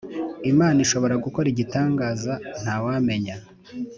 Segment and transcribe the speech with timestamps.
[0.51, 3.35] Imana ishobora gukora igitangaza ntawamenya